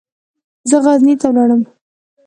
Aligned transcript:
زه 0.69 0.77
غزني 0.83 1.13
ته 1.21 1.27
ولاړم. 1.29 1.61